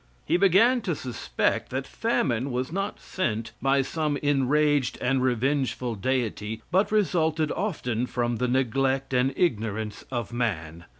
He 0.25 0.35
began 0.35 0.81
to 0.81 0.95
suspect 0.95 1.69
that 1.69 1.85
famine 1.85 2.49
was 2.51 2.71
not 2.71 2.99
sent 2.99 3.51
by 3.61 3.83
some 3.83 4.17
enraged 4.17 4.97
and 4.99 5.21
revengeful 5.21 5.93
deity 5.93 6.63
but 6.71 6.91
resulted 6.91 7.51
often 7.51 8.07
from 8.07 8.37
the 8.37 8.47
neglect 8.47 9.13
and 9.13 9.31
ignorance 9.37 10.03
of 10.11 10.33
man. 10.33 10.85